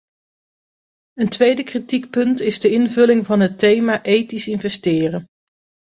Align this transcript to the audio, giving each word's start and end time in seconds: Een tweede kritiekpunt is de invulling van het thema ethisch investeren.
Een 1.13 1.29
tweede 1.29 1.63
kritiekpunt 1.63 2.39
is 2.39 2.59
de 2.59 2.71
invulling 2.71 3.25
van 3.25 3.39
het 3.39 3.59
thema 3.59 4.03
ethisch 4.03 4.47
investeren. 4.47 5.25